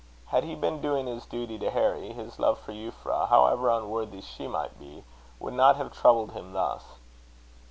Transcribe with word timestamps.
Had 0.29 0.45
he 0.45 0.55
been 0.55 0.81
doing 0.81 1.05
his 1.05 1.27
duty 1.27 1.59
to 1.59 1.69
Harry, 1.69 2.11
his 2.11 2.39
love 2.39 2.57
for 2.57 2.71
Euphra, 2.71 3.27
however 3.29 3.69
unworthy 3.69 4.19
she 4.21 4.47
might 4.47 4.79
be, 4.79 5.03
would 5.39 5.53
not 5.53 5.75
have 5.75 5.93
troubled 5.93 6.31
him 6.31 6.53
thus. 6.53 6.95